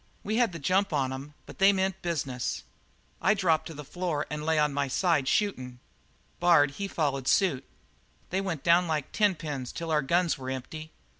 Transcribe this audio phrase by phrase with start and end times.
[0.23, 2.63] We had the jump on 'em, but they meant business.
[3.21, 5.77] I dropped to the floor and lay on my side, shootin';
[6.39, 7.63] Bard, he followered suit.
[8.31, 10.91] They went down like tenpins till our guns were empty.